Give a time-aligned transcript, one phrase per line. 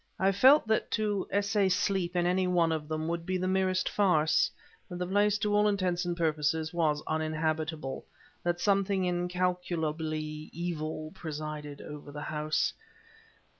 [0.17, 3.87] I felt that to essay sleep in any one of them would be the merest
[3.87, 4.49] farce,
[4.89, 8.03] that the place to all intents and purposes was uninhabitable,
[8.41, 12.73] that something incalculably evil presided over the house.